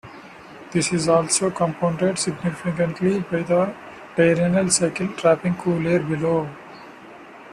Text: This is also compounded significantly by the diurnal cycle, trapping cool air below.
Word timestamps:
This 0.71 0.91
is 0.91 1.07
also 1.07 1.51
compounded 1.51 2.17
significantly 2.17 3.19
by 3.19 3.43
the 3.43 3.75
diurnal 4.15 4.67
cycle, 4.71 5.09
trapping 5.09 5.55
cool 5.57 5.85
air 5.85 5.99
below. 5.99 6.49